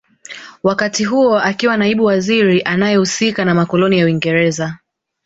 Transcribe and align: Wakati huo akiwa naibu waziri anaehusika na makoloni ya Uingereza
Wakati 0.63 1.05
huo 1.05 1.37
akiwa 1.39 1.77
naibu 1.77 2.05
waziri 2.05 2.61
anaehusika 2.61 3.45
na 3.45 3.55
makoloni 3.55 3.99
ya 3.99 4.05
Uingereza 4.05 4.77